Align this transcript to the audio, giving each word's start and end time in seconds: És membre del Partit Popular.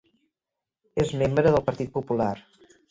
És 1.03 1.13
membre 1.21 1.53
del 1.57 1.63
Partit 1.71 1.95
Popular. 2.01 2.33